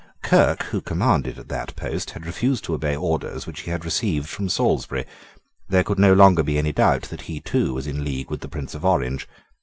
Kirke, 0.23 0.63
who 0.71 0.81
commanded 0.81 1.37
at 1.37 1.47
that 1.49 1.75
post, 1.75 2.09
had 2.09 2.25
refused 2.25 2.63
to 2.63 2.73
obey 2.73 2.95
orders 2.95 3.45
which 3.45 3.59
he 3.59 3.69
had 3.69 3.85
received 3.85 4.27
from 4.29 4.49
Salisbury. 4.49 5.05
There 5.69 5.83
could 5.83 5.99
no 5.99 6.13
longer 6.13 6.41
be 6.41 6.57
any 6.57 6.71
doubt 6.71 7.03
that 7.03 7.21
he 7.29 7.39
too 7.39 7.75
was 7.75 7.85
in 7.85 8.03
league 8.03 8.31
with 8.31 8.41
the 8.41 8.49
Prince 8.49 8.73
of 8.73 8.83
Orange. 8.83 9.27